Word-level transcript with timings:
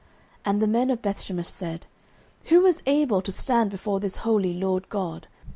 09:006:020 0.39 0.39
And 0.51 0.59
the 0.63 0.67
men 0.67 0.89
of 0.89 1.01
Bethshemesh 1.03 1.45
said, 1.47 1.87
Who 2.45 2.65
is 2.65 2.81
able 2.87 3.21
to 3.21 3.31
stand 3.31 3.69
before 3.69 3.99
this 3.99 4.15
holy 4.15 4.55
LORD 4.55 4.89
God? 4.89 5.27